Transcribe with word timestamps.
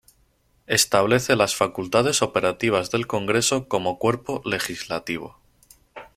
Establece 0.65 1.35
las 1.35 1.55
facultades 1.55 2.23
operativas 2.23 2.89
del 2.89 3.05
Congreso 3.05 3.67
como 3.67 3.99
cuerpo 3.99 4.41
legislativo. 4.45 5.37